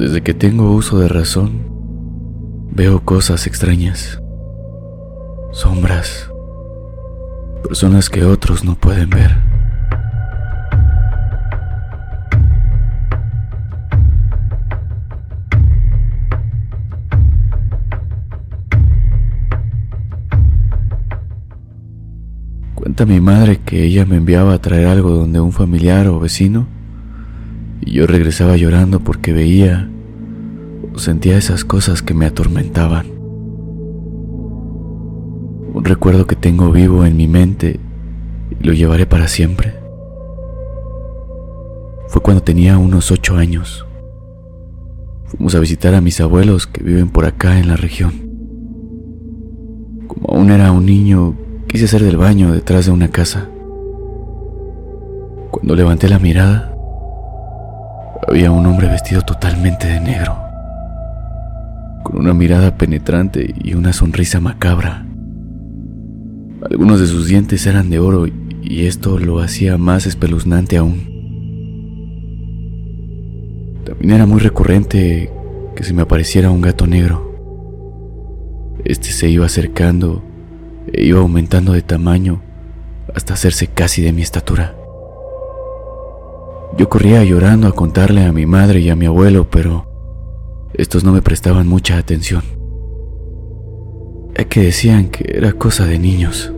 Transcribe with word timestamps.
Desde 0.00 0.22
que 0.22 0.32
tengo 0.32 0.72
uso 0.72 0.98
de 0.98 1.08
razón, 1.08 1.60
veo 2.72 3.04
cosas 3.04 3.46
extrañas, 3.46 4.18
sombras, 5.52 6.30
personas 7.62 8.08
que 8.08 8.24
otros 8.24 8.64
no 8.64 8.76
pueden 8.76 9.10
ver. 9.10 9.36
Cuenta 22.74 23.04
mi 23.04 23.20
madre 23.20 23.58
que 23.58 23.84
ella 23.84 24.06
me 24.06 24.16
enviaba 24.16 24.54
a 24.54 24.62
traer 24.62 24.86
algo 24.86 25.10
donde 25.10 25.40
un 25.40 25.52
familiar 25.52 26.08
o 26.08 26.18
vecino 26.18 26.79
y 27.80 27.92
yo 27.92 28.06
regresaba 28.06 28.56
llorando 28.56 29.00
porque 29.00 29.32
veía 29.32 29.88
o 30.94 30.98
sentía 30.98 31.38
esas 31.38 31.64
cosas 31.64 32.02
que 32.02 32.14
me 32.14 32.26
atormentaban. 32.26 33.06
Un 35.72 35.84
recuerdo 35.84 36.26
que 36.26 36.36
tengo 36.36 36.70
vivo 36.72 37.04
en 37.04 37.16
mi 37.16 37.28
mente 37.28 37.80
y 38.50 38.66
lo 38.66 38.72
llevaré 38.72 39.06
para 39.06 39.28
siempre. 39.28 39.74
Fue 42.08 42.20
cuando 42.22 42.42
tenía 42.42 42.76
unos 42.76 43.12
ocho 43.12 43.36
años. 43.36 43.86
Fuimos 45.26 45.54
a 45.54 45.60
visitar 45.60 45.94
a 45.94 46.00
mis 46.00 46.20
abuelos 46.20 46.66
que 46.66 46.82
viven 46.82 47.08
por 47.08 47.24
acá 47.24 47.60
en 47.60 47.68
la 47.68 47.76
región. 47.76 48.12
Como 50.08 50.28
aún 50.28 50.50
era 50.50 50.72
un 50.72 50.86
niño, 50.86 51.36
quise 51.68 51.84
hacer 51.84 52.02
del 52.02 52.16
baño 52.16 52.52
detrás 52.52 52.86
de 52.86 52.92
una 52.92 53.08
casa. 53.08 53.48
Cuando 55.52 55.76
levanté 55.76 56.08
la 56.08 56.18
mirada, 56.18 56.69
había 58.30 58.52
un 58.52 58.64
hombre 58.64 58.86
vestido 58.86 59.22
totalmente 59.22 59.88
de 59.88 59.98
negro, 59.98 60.38
con 62.04 62.20
una 62.20 62.32
mirada 62.32 62.76
penetrante 62.76 63.52
y 63.60 63.74
una 63.74 63.92
sonrisa 63.92 64.38
macabra. 64.38 65.04
Algunos 66.70 67.00
de 67.00 67.08
sus 67.08 67.26
dientes 67.26 67.66
eran 67.66 67.90
de 67.90 67.98
oro 67.98 68.26
y 68.62 68.86
esto 68.86 69.18
lo 69.18 69.40
hacía 69.40 69.78
más 69.78 70.06
espeluznante 70.06 70.76
aún. 70.76 71.10
También 73.84 74.12
era 74.12 74.26
muy 74.26 74.38
recurrente 74.38 75.32
que 75.74 75.82
se 75.82 75.92
me 75.92 76.02
apareciera 76.02 76.52
un 76.52 76.60
gato 76.60 76.86
negro. 76.86 77.34
Este 78.84 79.10
se 79.10 79.28
iba 79.28 79.44
acercando 79.44 80.22
e 80.92 81.04
iba 81.04 81.18
aumentando 81.18 81.72
de 81.72 81.82
tamaño 81.82 82.42
hasta 83.12 83.34
hacerse 83.34 83.66
casi 83.66 84.02
de 84.02 84.12
mi 84.12 84.22
estatura. 84.22 84.79
Yo 86.78 86.88
corría 86.88 87.24
llorando 87.24 87.66
a 87.66 87.72
contarle 87.72 88.24
a 88.24 88.32
mi 88.32 88.46
madre 88.46 88.80
y 88.80 88.90
a 88.90 88.96
mi 88.96 89.06
abuelo, 89.06 89.48
pero 89.50 89.86
estos 90.74 91.04
no 91.04 91.12
me 91.12 91.22
prestaban 91.22 91.66
mucha 91.66 91.98
atención. 91.98 92.42
Es 94.34 94.46
que 94.46 94.62
decían 94.62 95.08
que 95.08 95.36
era 95.36 95.52
cosa 95.52 95.84
de 95.86 95.98
niños. 95.98 96.52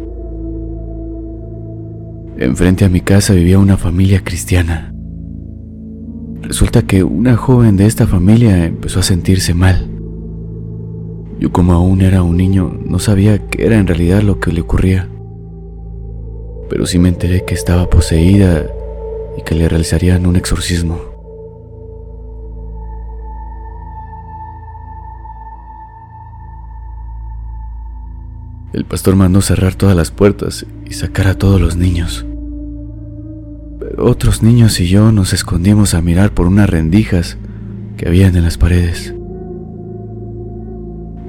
Enfrente 2.37 2.85
a 2.85 2.89
mi 2.89 3.01
casa 3.01 3.35
vivía 3.35 3.59
una 3.59 3.77
familia 3.77 4.23
cristiana. 4.23 4.95
Resulta 6.43 6.83
que 6.83 7.03
una 7.03 7.37
joven 7.37 7.77
de 7.77 7.87
esta 7.87 8.07
familia 8.07 8.65
empezó 8.67 9.01
a 9.01 9.05
sentirse 9.05 9.55
mal. 9.55 9.89
Yo 11.41 11.51
como 11.51 11.73
aún 11.73 12.03
era 12.03 12.23
un 12.23 12.37
niño 12.37 12.79
no 12.85 12.99
sabía 12.99 13.49
qué 13.49 13.67
era 13.67 13.79
en 13.79 13.87
realidad 13.87 14.23
lo 14.23 14.39
que 14.39 14.53
le 14.53 14.61
ocurría. 14.61 15.09
Pero 16.69 16.87
sí 16.87 16.99
me 16.99 17.09
enteré 17.09 17.45
que 17.45 17.55
estaba 17.55 17.89
poseída 17.89 18.67
y 19.37 19.43
que 19.43 19.55
le 19.55 19.69
realizarían 19.69 20.27
un 20.27 20.37
exorcismo. 20.37 21.13
El 28.73 28.87
pastor 28.87 29.17
mandó 29.17 29.43
cerrar 29.43 29.75
todas 29.75 29.95
las 29.95 30.11
puertas 30.11 30.65
y 30.87 30.95
sacar 30.95 31.27
a 31.27 31.37
todos 31.37 31.61
los 31.61 31.77
niños. 31.77 32.25
Pero 33.79 34.07
otros 34.07 34.43
niños 34.43 34.81
y 34.81 34.89
yo 34.89 35.13
nos 35.13 35.35
escondimos 35.35 35.93
a 35.93 36.01
mirar 36.01 36.33
por 36.33 36.47
unas 36.47 36.71
rendijas 36.71 37.37
que 37.99 38.09
habían 38.09 38.35
en 38.35 38.45
las 38.45 38.57
paredes. 38.57 39.15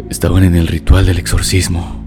Estaban 0.10 0.44
en 0.46 0.56
el 0.56 0.68
ritual 0.68 1.06
del 1.06 1.18
exorcismo. 1.18 2.03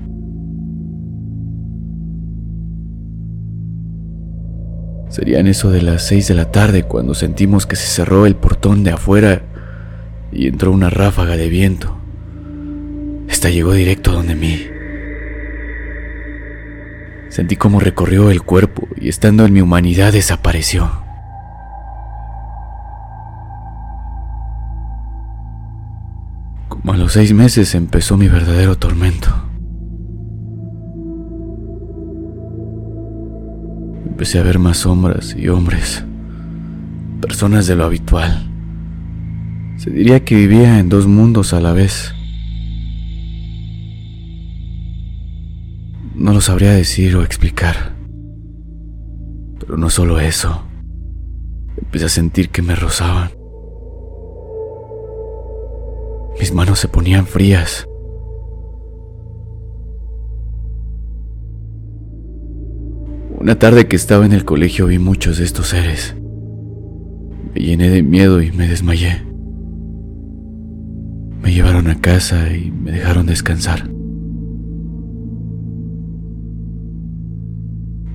Serían 5.09 5.47
eso 5.47 5.71
de 5.71 5.83
las 5.83 6.06
seis 6.06 6.28
de 6.28 6.34
la 6.34 6.50
tarde 6.50 6.83
cuando 6.83 7.15
sentimos 7.15 7.67
que 7.67 7.77
se 7.77 7.87
cerró 7.87 8.27
el 8.27 8.34
portón 8.34 8.83
de 8.84 8.91
afuera 8.91 9.43
y 10.33 10.49
entró 10.49 10.72
una 10.72 10.91
ráfaga 10.91 11.37
de 11.37 11.49
viento. 11.49 11.97
Esta 13.28 13.49
llegó 13.49 13.72
directo 13.72 14.12
donde 14.12 14.34
mí. 14.34 14.66
Sentí 17.28 17.56
cómo 17.56 17.81
recorrió 17.81 18.31
el 18.31 18.43
cuerpo 18.43 18.89
y 18.97 19.09
estando 19.09 19.45
en 19.45 19.53
mi 19.53 19.61
humanidad 19.61 20.12
desapareció. 20.12 20.91
Como 26.69 26.93
a 26.93 26.97
los 26.97 27.12
seis 27.12 27.33
meses 27.33 27.75
empezó 27.75 28.16
mi 28.16 28.28
verdadero 28.28 28.77
tormento. 28.77 29.46
Empecé 34.27 34.41
a 34.41 34.43
ver 34.43 34.59
más 34.59 34.79
sombras 34.79 35.37
y 35.39 35.47
hombres, 35.47 36.05
personas 37.21 37.69
de 37.69 37.77
lo 37.77 37.85
habitual. 37.85 38.51
Se 39.77 39.89
diría 39.89 40.25
que 40.25 40.35
vivía 40.35 40.81
en 40.81 40.89
dos 40.89 41.07
mundos 41.07 41.53
a 41.53 41.61
la 41.61 41.73
vez. 41.73 42.13
No 46.17 46.33
lo 46.33 46.41
sabría 46.41 46.73
decir 46.73 47.15
o 47.15 47.23
explicar. 47.23 47.95
Pero 49.61 49.77
no 49.77 49.91
solo 49.91 50.19
eso. 50.19 50.65
Empecé 51.81 52.07
a 52.07 52.09
sentir 52.09 52.49
que 52.49 52.63
me 52.63 52.75
rozaban. 52.75 53.31
Mis 56.41 56.53
manos 56.53 56.81
se 56.81 56.89
ponían 56.89 57.29
frías. 57.29 57.87
Una 63.47 63.61
tarde 63.61 63.87
que 63.87 63.95
estaba 63.95 64.27
en 64.27 64.33
el 64.33 64.45
colegio 64.45 64.89
vi 64.89 64.99
muchos 64.99 65.39
de 65.39 65.45
estos 65.45 65.69
seres. 65.69 66.17
Me 67.55 67.61
llené 67.61 67.91
de 67.91 68.03
miedo 68.03 68.43
y 68.43 68.51
me 68.51 68.67
desmayé. 68.67 69.23
Me 71.43 71.53
llevaron 71.53 71.87
a 71.87 72.01
casa 72.01 72.51
y 72.53 72.73
me 72.73 72.91
dejaron 72.91 73.27
descansar. 73.27 73.89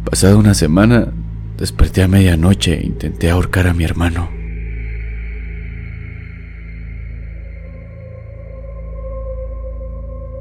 Pasada 0.03 0.35
una 0.35 0.53
semana, 0.53 1.13
desperté 1.57 2.03
a 2.03 2.09
medianoche 2.09 2.73
e 2.73 2.85
intenté 2.85 3.29
ahorcar 3.29 3.67
a 3.67 3.73
mi 3.73 3.85
hermano. 3.85 4.27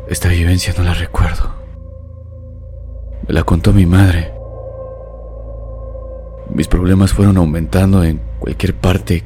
Esta 0.08 0.30
vivencia 0.30 0.74
no 0.76 0.82
la 0.82 0.94
recuerdo. 0.94 1.54
Me 3.28 3.34
la 3.34 3.44
contó 3.44 3.72
mi 3.72 3.86
madre. 3.86 4.39
Mis 6.54 6.66
problemas 6.66 7.12
fueron 7.12 7.36
aumentando 7.36 8.02
en 8.02 8.20
cualquier 8.40 8.74
parte. 8.74 9.22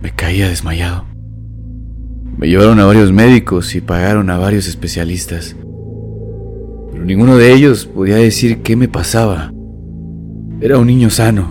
Me 0.00 0.12
caía 0.12 0.48
desmayado. 0.48 1.04
Me 2.36 2.48
llevaron 2.48 2.78
a 2.78 2.86
varios 2.86 3.12
médicos 3.12 3.74
y 3.74 3.80
pagaron 3.80 4.30
a 4.30 4.38
varios 4.38 4.68
especialistas. 4.68 5.56
Pero 6.92 7.04
ninguno 7.04 7.36
de 7.36 7.52
ellos 7.52 7.86
podía 7.86 8.16
decir 8.16 8.62
qué 8.62 8.76
me 8.76 8.86
pasaba. 8.86 9.52
Era 10.60 10.78
un 10.78 10.86
niño 10.86 11.10
sano. 11.10 11.48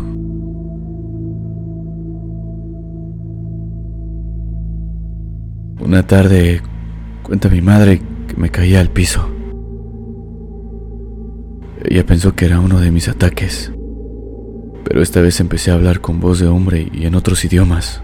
Una 5.81 6.07
tarde, 6.07 6.62
cuenta 7.23 7.50
mi 7.50 7.62
madre 7.62 8.01
que 8.27 8.38
me 8.38 8.50
caía 8.50 8.79
al 8.79 8.89
piso. 8.89 9.29
Ella 11.83 12.06
pensó 12.06 12.35
que 12.35 12.45
era 12.45 12.59
uno 12.59 12.79
de 12.79 12.91
mis 12.91 13.07
ataques 13.07 13.71
pero 14.88 15.01
esta 15.01 15.19
vez 15.19 15.42
empecé 15.42 15.72
a 15.72 15.74
hablar 15.74 16.00
con 16.00 16.22
voz 16.22 16.39
de 16.39 16.48
hombre 16.48 16.88
y 16.94 17.06
en 17.06 17.16
otros 17.16 17.44
idiomas. 17.44 18.01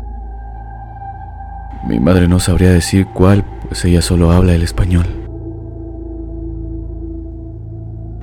Mi 1.88 1.98
madre 2.00 2.28
no 2.28 2.42
sabría 2.42 2.72
decir 2.72 3.08
cuál, 3.14 3.46
pues 3.70 3.86
ella 3.86 4.02
solo 4.02 4.32
habla 4.32 4.54
el 4.54 4.64
español. 4.64 5.06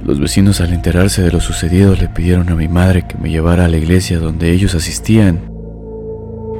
Los 0.04 0.20
vecinos 0.20 0.60
al 0.60 0.74
enterarse 0.74 1.22
de 1.22 1.32
lo 1.32 1.40
sucedido 1.40 1.94
le 1.94 2.08
pidieron 2.08 2.50
a 2.50 2.54
mi 2.54 2.68
madre 2.68 3.06
que 3.06 3.16
me 3.16 3.30
llevara 3.30 3.64
a 3.64 3.68
la 3.68 3.78
iglesia 3.78 4.18
donde 4.18 4.52
ellos 4.52 4.74
asistían, 4.74 5.50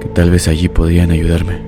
que 0.00 0.08
tal 0.08 0.30
vez 0.30 0.48
allí 0.48 0.70
podían 0.70 1.10
ayudarme. 1.10 1.60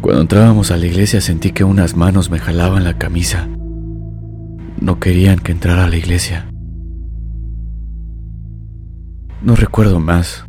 Cuando 0.00 0.22
entrábamos 0.22 0.72
a 0.72 0.76
la 0.76 0.86
iglesia 0.86 1.20
sentí 1.20 1.52
que 1.52 1.62
unas 1.62 1.96
manos 1.96 2.28
me 2.28 2.40
jalaban 2.40 2.82
la 2.82 2.98
camisa. 2.98 3.48
No 4.80 4.98
querían 4.98 5.38
que 5.38 5.52
entrara 5.52 5.84
a 5.84 5.88
la 5.88 5.96
iglesia. 5.96 6.46
No 9.42 9.54
recuerdo 9.54 10.00
más. 10.00 10.44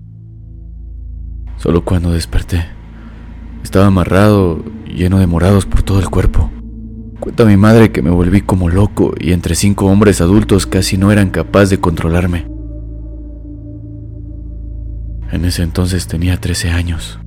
Solo 1.58 1.84
cuando 1.84 2.12
desperté, 2.12 2.66
estaba 3.64 3.88
amarrado, 3.88 4.64
lleno 4.86 5.20
de 5.20 5.28
morados 5.28 5.66
por 5.66 5.84
todo 5.84 6.00
el 6.00 6.10
cuerpo. 6.10 6.50
Cuenta 7.20 7.46
mi 7.46 7.58
madre 7.58 7.92
que 7.92 8.02
me 8.02 8.12
volví 8.12 8.42
como 8.42 8.70
loco 8.70 9.14
y 9.20 9.34
entre 9.34 9.56
cinco 9.56 9.88
hombres 9.88 10.22
adultos 10.22 10.66
casi 10.66 10.98
no 10.98 11.12
eran 11.12 11.32
capaces 11.32 11.72
de 11.72 11.80
controlarme. 11.80 12.48
En 15.32 15.44
ese 15.44 15.64
entonces 15.64 16.08
tenía 16.08 16.38
13 16.38 16.70
años. 16.70 17.20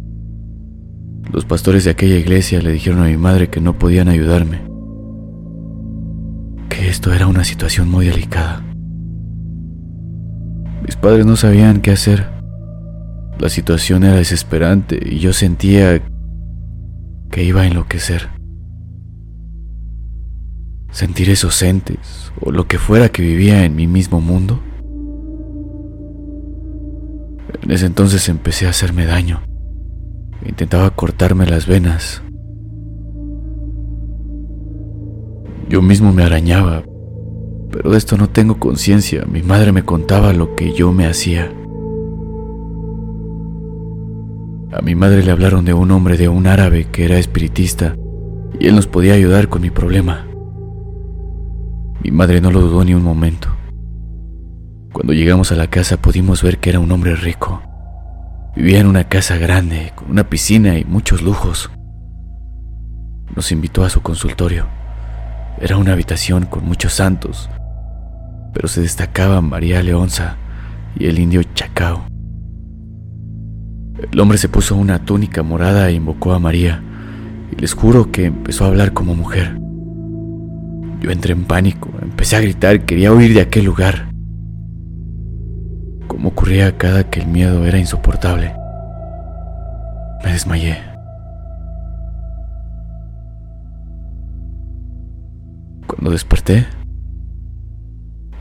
Los 1.30 1.44
pastores 1.44 1.84
de 1.84 1.90
aquella 1.90 2.16
iglesia 2.16 2.62
le 2.62 2.72
dijeron 2.72 3.02
a 3.02 3.08
mi 3.08 3.16
madre 3.16 3.50
que 3.50 3.60
no 3.60 3.78
podían 3.78 4.08
ayudarme, 4.08 4.62
que 6.70 6.88
esto 6.88 7.12
era 7.12 7.26
una 7.26 7.44
situación 7.44 7.90
muy 7.90 8.06
delicada. 8.06 8.64
Mis 10.90 10.96
padres 10.96 11.24
no 11.24 11.36
sabían 11.36 11.82
qué 11.82 11.92
hacer. 11.92 12.26
La 13.38 13.48
situación 13.48 14.02
era 14.02 14.16
desesperante 14.16 14.98
y 15.00 15.20
yo 15.20 15.32
sentía 15.32 16.02
que 17.30 17.44
iba 17.44 17.60
a 17.60 17.66
enloquecer. 17.68 18.28
Sentir 20.90 21.30
esos 21.30 21.62
entes 21.62 22.32
o 22.40 22.50
lo 22.50 22.66
que 22.66 22.78
fuera 22.78 23.08
que 23.08 23.22
vivía 23.22 23.64
en 23.64 23.76
mi 23.76 23.86
mismo 23.86 24.20
mundo. 24.20 24.60
En 27.62 27.70
ese 27.70 27.86
entonces 27.86 28.28
empecé 28.28 28.66
a 28.66 28.70
hacerme 28.70 29.06
daño. 29.06 29.42
Intentaba 30.44 30.90
cortarme 30.90 31.46
las 31.46 31.68
venas. 31.68 32.20
Yo 35.68 35.82
mismo 35.82 36.12
me 36.12 36.24
arañaba, 36.24 36.82
pero 37.70 37.90
de 37.90 37.98
esto 37.98 38.16
no 38.16 38.28
tengo 38.28 38.58
conciencia. 38.58 39.24
Mi 39.30 39.42
madre 39.42 39.72
me 39.72 39.84
contaba 39.84 40.32
lo 40.32 40.54
que 40.54 40.72
yo 40.72 40.92
me 40.92 41.06
hacía. 41.06 41.52
A 44.72 44.82
mi 44.82 44.94
madre 44.94 45.22
le 45.22 45.30
hablaron 45.30 45.64
de 45.64 45.74
un 45.74 45.90
hombre 45.90 46.16
de 46.16 46.28
un 46.28 46.46
árabe 46.46 46.86
que 46.90 47.04
era 47.04 47.18
espiritista 47.18 47.96
y 48.58 48.68
él 48.68 48.76
nos 48.76 48.86
podía 48.86 49.14
ayudar 49.14 49.48
con 49.48 49.62
mi 49.62 49.70
problema. 49.70 50.26
Mi 52.02 52.10
madre 52.10 52.40
no 52.40 52.50
lo 52.50 52.60
dudó 52.60 52.84
ni 52.84 52.94
un 52.94 53.02
momento. 53.02 53.48
Cuando 54.92 55.12
llegamos 55.12 55.52
a 55.52 55.56
la 55.56 55.68
casa 55.68 55.96
pudimos 55.96 56.42
ver 56.42 56.58
que 56.58 56.70
era 56.70 56.80
un 56.80 56.90
hombre 56.92 57.14
rico. 57.14 57.62
Vivía 58.56 58.80
en 58.80 58.86
una 58.86 59.04
casa 59.04 59.36
grande, 59.36 59.92
con 59.94 60.10
una 60.10 60.28
piscina 60.28 60.76
y 60.78 60.84
muchos 60.84 61.22
lujos. 61.22 61.70
Nos 63.34 63.52
invitó 63.52 63.84
a 63.84 63.90
su 63.90 64.02
consultorio. 64.02 64.66
Era 65.60 65.76
una 65.76 65.92
habitación 65.92 66.46
con 66.46 66.64
muchos 66.64 66.94
santos, 66.94 67.48
pero 68.52 68.68
se 68.68 68.80
destacaba 68.80 69.40
María 69.40 69.82
Leonza 69.82 70.36
y 70.98 71.06
el 71.06 71.18
indio 71.18 71.42
Chacao. 71.54 72.04
El 74.10 74.18
hombre 74.20 74.38
se 74.38 74.48
puso 74.48 74.76
una 74.76 75.04
túnica 75.04 75.42
morada 75.42 75.88
e 75.88 75.94
invocó 75.94 76.32
a 76.32 76.38
María, 76.38 76.82
y 77.52 77.60
les 77.60 77.74
juro 77.74 78.10
que 78.10 78.26
empezó 78.26 78.64
a 78.64 78.68
hablar 78.68 78.92
como 78.92 79.14
mujer. 79.14 79.58
Yo 81.00 81.10
entré 81.10 81.32
en 81.32 81.44
pánico, 81.44 81.90
empecé 82.00 82.36
a 82.36 82.40
gritar, 82.40 82.84
quería 82.84 83.12
huir 83.12 83.34
de 83.34 83.40
aquel 83.40 83.64
lugar 83.64 84.10
como 86.20 86.30
ocurría 86.30 86.76
cada 86.76 87.04
que 87.04 87.20
el 87.20 87.28
miedo 87.28 87.64
era 87.64 87.78
insoportable. 87.78 88.52
Me 90.22 90.32
desmayé. 90.32 90.76
Cuando 95.86 96.10
desperté, 96.10 96.66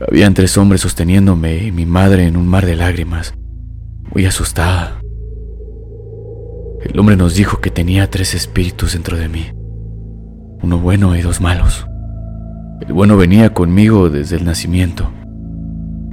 habían 0.08 0.34
tres 0.34 0.56
hombres 0.58 0.80
sosteniéndome 0.80 1.64
y 1.64 1.72
mi 1.72 1.86
madre 1.86 2.26
en 2.26 2.36
un 2.36 2.46
mar 2.46 2.66
de 2.66 2.76
lágrimas, 2.76 3.34
muy 4.14 4.26
asustada. 4.26 5.00
El 6.82 6.98
hombre 6.98 7.16
nos 7.16 7.34
dijo 7.34 7.60
que 7.60 7.70
tenía 7.70 8.10
tres 8.10 8.34
espíritus 8.34 8.94
dentro 8.94 9.16
de 9.16 9.28
mí, 9.28 9.46
uno 10.62 10.78
bueno 10.78 11.16
y 11.16 11.22
dos 11.22 11.40
malos. 11.40 11.86
El 12.86 12.92
bueno 12.92 13.16
venía 13.16 13.52
conmigo 13.52 14.08
desde 14.08 14.36
el 14.36 14.44
nacimiento 14.44 15.10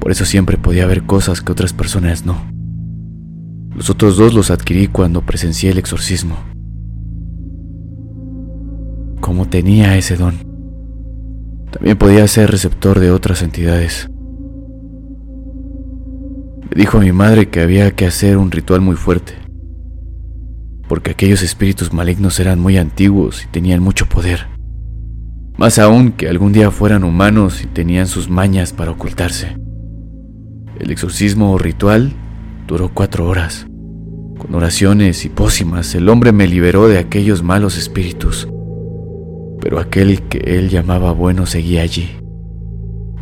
por 0.08 0.14
eso 0.14 0.24
siempre 0.24 0.58
podía 0.58 0.88
ver 0.88 1.04
cosas 1.04 1.42
que 1.42 1.52
otras 1.52 1.74
personas 1.74 2.26
no. 2.26 2.50
Los 3.76 3.90
otros 3.90 4.16
dos 4.16 4.34
los 4.34 4.52
adquirí 4.52 4.88
cuando 4.88 5.22
presencié 5.22 5.72
el 5.72 5.78
exorcismo. 5.78 6.38
Como 9.20 9.50
tenía 9.50 9.98
ese 9.98 10.16
don, 10.16 10.36
también 11.72 11.98
podía 11.98 12.28
ser 12.28 12.50
receptor 12.52 13.00
de 13.00 13.12
otras 13.12 13.42
entidades. 13.42 14.10
Le 16.70 16.82
dijo 16.82 16.98
a 16.98 17.02
mi 17.02 17.12
madre 17.12 17.50
que 17.50 17.62
había 17.62 17.92
que 17.92 18.06
hacer 18.06 18.38
un 18.38 18.52
ritual 18.52 18.82
muy 18.82 18.96
fuerte, 18.96 19.34
porque 20.88 21.12
aquellos 21.12 21.42
espíritus 21.44 21.94
malignos 21.94 22.40
eran 22.40 22.60
muy 22.60 22.78
antiguos 22.78 23.44
y 23.44 23.48
tenían 23.48 23.82
mucho 23.82 24.08
poder. 24.08 24.48
Más 25.58 25.80
aún 25.80 26.12
que 26.12 26.30
algún 26.30 26.54
día 26.54 26.70
fueran 26.70 27.04
humanos 27.04 27.64
y 27.64 27.68
tenían 27.68 28.08
sus 28.08 28.30
mañas 28.30 28.74
para 28.74 28.92
ocultarse. 28.92 29.58
El 30.80 30.92
exorcismo 30.92 31.52
o 31.52 31.58
ritual 31.58 32.14
duró 32.68 32.90
cuatro 32.94 33.28
horas. 33.28 33.66
Con 34.38 34.54
oraciones 34.54 35.26
y 35.26 35.30
pócimas, 35.30 35.96
el 35.96 36.10
hombre 36.10 36.32
me 36.32 36.48
liberó 36.48 36.88
de 36.88 37.00
aquellos 37.00 37.42
malos 37.42 37.76
espíritus. 37.76 38.48
Pero 39.68 39.82
aquel 39.82 40.22
que 40.30 40.38
él 40.38 40.70
llamaba 40.70 41.12
bueno 41.12 41.46
seguía 41.46 41.82
allí. 41.82 42.08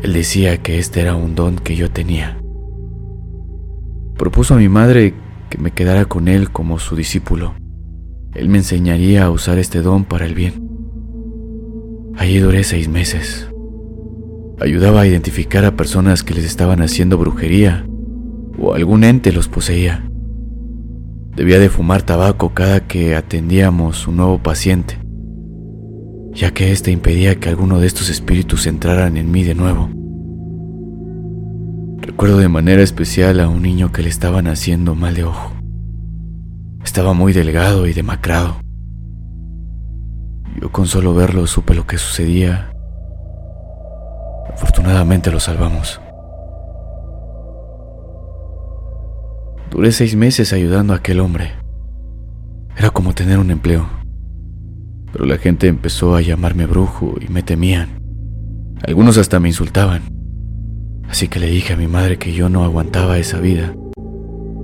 Él 0.04 0.14
decía 0.14 0.62
que 0.62 0.78
este 0.78 1.02
era 1.02 1.16
un 1.16 1.34
don 1.34 1.56
que 1.56 1.76
yo 1.76 1.90
tenía. 1.90 2.38
Propuso 4.16 4.54
a 4.54 4.58
mi 4.58 4.70
madre 4.70 5.16
que 5.50 5.58
me 5.58 5.72
quedara 5.72 6.06
con 6.06 6.28
él 6.28 6.52
como 6.52 6.78
su 6.78 6.96
discípulo. 6.96 7.56
Él 8.36 8.50
me 8.50 8.60
enseñaría 8.60 9.26
a 9.26 9.32
usar 9.32 9.58
este 9.58 9.82
don 9.82 10.04
para 10.04 10.28
el 10.28 10.36
bien. 10.36 10.70
Allí 12.16 12.38
duré 12.38 12.64
seis 12.64 12.90
meses. 12.90 13.50
Ayudaba 14.60 15.02
a 15.02 15.08
identificar 15.08 15.66
a 15.66 15.76
personas 15.76 16.22
que 16.22 16.36
les 16.36 16.46
estaban 16.46 16.80
haciendo 16.84 17.18
brujería 17.18 17.88
o 18.60 18.76
algún 18.76 19.04
ente 19.04 19.32
los 19.32 19.48
poseía. 19.48 20.08
Debía 21.36 21.58
de 21.58 21.70
fumar 21.70 22.04
tabaco 22.04 22.54
cada 22.54 22.82
que 22.82 23.16
atendíamos 23.16 24.08
un 24.08 24.18
nuevo 24.18 24.38
paciente, 24.38 25.00
ya 26.36 26.52
que 26.52 26.72
éste 26.72 26.92
impedía 26.92 27.40
que 27.40 27.50
alguno 27.50 27.80
de 27.80 27.88
estos 27.88 28.10
espíritus 28.10 28.68
entraran 28.68 29.18
en 29.18 29.32
mí 29.32 29.44
de 29.44 29.56
nuevo. 29.56 29.90
Recuerdo 32.02 32.38
de 32.38 32.50
manera 32.50 32.84
especial 32.84 33.40
a 33.40 33.50
un 33.50 33.64
niño 33.64 33.92
que 33.92 34.04
le 34.04 34.10
estaban 34.10 34.48
haciendo 34.48 34.94
mal 34.94 35.16
de 35.16 35.24
ojo. 35.24 35.54
Estaba 36.84 37.14
muy 37.14 37.34
delgado 37.34 37.88
y 37.88 37.94
demacrado. 37.94 38.58
Yo 40.62 40.72
con 40.72 40.86
solo 40.86 41.14
verlo 41.16 41.48
supe 41.48 41.74
lo 41.74 41.88
que 41.88 41.98
sucedía 41.98 42.70
Afortunadamente 44.56 45.32
lo 45.32 45.40
salvamos. 45.42 46.00
Duré 49.70 49.92
seis 49.92 50.16
meses 50.16 50.54
ayudando 50.54 50.94
a 50.94 50.98
aquel 50.98 51.20
hombre. 51.20 51.52
Era 52.78 52.90
como 52.90 53.14
tener 53.14 53.38
un 53.38 53.52
empleo. 53.52 54.05
Pero 55.16 55.28
la 55.28 55.38
gente 55.38 55.70
empezó 55.70 56.14
a 56.14 56.22
llamarme 56.22 56.66
brujo 56.66 57.16
y 57.22 57.32
me 57.32 57.42
temían. 57.42 57.88
Algunos 58.86 59.18
hasta 59.18 59.40
me 59.40 59.48
insultaban. 59.48 60.02
Así 61.08 61.30
que 61.30 61.40
le 61.40 61.48
dije 61.48 61.72
a 61.72 61.78
mi 61.78 61.88
madre 61.88 62.18
que 62.18 62.34
yo 62.34 62.50
no 62.50 62.66
aguantaba 62.66 63.18
esa 63.18 63.40
vida. 63.40 63.74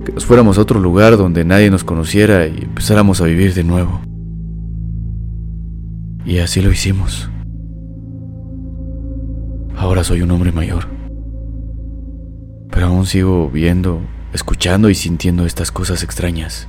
Que 0.04 0.12
nos 0.12 0.26
fuéramos 0.26 0.58
a 0.58 0.60
otro 0.60 0.78
lugar 0.78 1.16
donde 1.16 1.46
nadie 1.46 1.70
nos 1.70 1.84
conociera 1.84 2.46
y 2.46 2.64
empezáramos 2.64 3.22
a 3.22 3.24
vivir 3.24 3.54
de 3.54 3.64
nuevo. 3.64 4.02
Y 6.26 6.36
así 6.40 6.60
lo 6.60 6.70
hicimos. 6.70 7.30
Ahora 9.74 10.04
soy 10.04 10.20
un 10.20 10.32
hombre 10.32 10.52
mayor. 10.52 10.84
Pero 12.70 12.88
aún 12.88 13.06
sigo 13.06 13.48
viendo, 13.48 14.02
escuchando 14.34 14.90
y 14.90 14.94
sintiendo 14.94 15.46
estas 15.46 15.72
cosas 15.72 16.02
extrañas. 16.02 16.68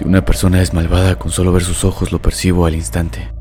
Si 0.00 0.06
una 0.06 0.24
persona 0.24 0.62
es 0.62 0.72
malvada, 0.72 1.16
con 1.16 1.30
solo 1.30 1.52
ver 1.52 1.62
sus 1.62 1.84
ojos 1.84 2.10
lo 2.10 2.22
percibo 2.22 2.64
al 2.64 2.74
instante. 2.74 3.34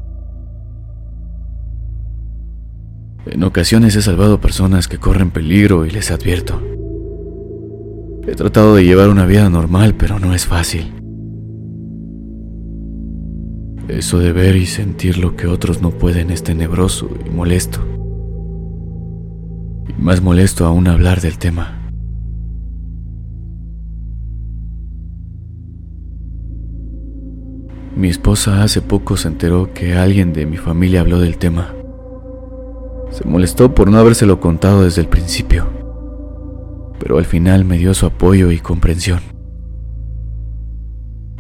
En 3.28 3.46
ocasiones 3.46 3.96
he 3.96 4.02
salvado 4.02 4.42
personas 4.42 4.90
que 4.90 4.98
corren 4.98 5.32
peligro 5.32 5.86
y 5.86 5.90
les 5.90 6.12
advierto. 6.12 6.62
He 8.28 8.36
tratado 8.36 8.76
de 8.76 8.84
llevar 8.84 9.08
una 9.08 9.26
vida 9.26 9.50
normal, 9.50 9.96
pero 9.96 10.20
no 10.20 10.34
es 10.34 10.48
fácil. 10.48 10.94
Eso 13.88 14.20
de 14.20 14.34
ver 14.34 14.58
y 14.58 14.66
sentir 14.66 15.18
lo 15.18 15.38
que 15.38 15.48
otros 15.48 15.82
no 15.82 15.92
pueden 15.92 16.30
es 16.30 16.44
tenebroso 16.44 17.10
y 17.26 17.30
molesto. 17.30 17.80
Y 19.88 19.94
más 20.02 20.22
molesto 20.22 20.66
aún 20.66 20.90
hablar 20.90 21.22
del 21.22 21.38
tema. 21.38 21.79
Mi 28.00 28.08
esposa 28.08 28.64
hace 28.64 28.82
poco 28.82 29.18
se 29.18 29.28
enteró 29.28 29.74
que 29.74 29.96
alguien 29.96 30.32
de 30.32 30.46
mi 30.46 30.56
familia 30.56 31.02
habló 31.02 31.20
del 31.20 31.38
tema. 31.38 31.76
Se 33.12 33.28
molestó 33.28 33.76
por 33.76 33.92
no 33.92 33.98
habérselo 33.98 34.40
contado 34.40 34.84
desde 34.84 35.02
el 35.02 35.10
principio. 35.10 35.68
pero 36.98 37.18
al 37.18 37.26
final 37.26 37.66
me 37.66 37.78
dio 37.78 37.94
su 37.94 38.06
apoyo 38.06 38.52
y 38.52 38.60
comprensión. 38.60 39.20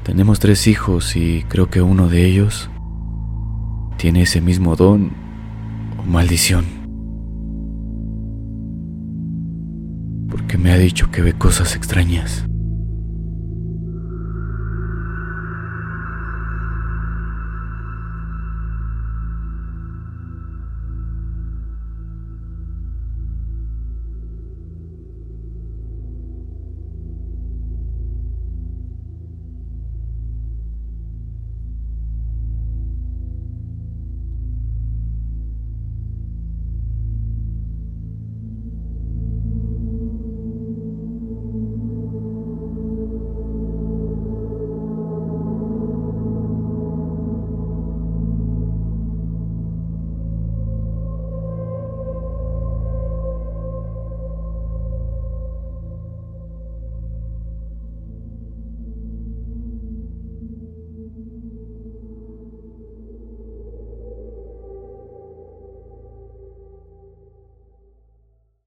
Tenemos 0.03 0.39
tres 0.39 0.67
hijos 0.67 1.15
y 1.15 1.45
creo 1.47 1.69
que 1.69 1.81
uno 1.81 2.09
de 2.09 2.25
ellos 2.25 2.69
tiene 3.95 4.23
ese 4.23 4.41
mismo 4.41 4.75
don 4.75 5.11
o 5.97 6.03
maldición. 6.03 6.65
Porque 10.29 10.57
me 10.57 10.73
ha 10.73 10.77
dicho 10.77 11.09
que 11.09 11.21
ve 11.21 11.31
cosas 11.31 11.77
extrañas. 11.77 12.48